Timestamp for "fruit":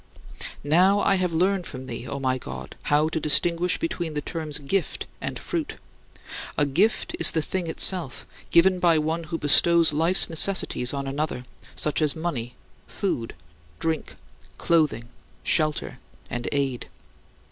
5.37-5.75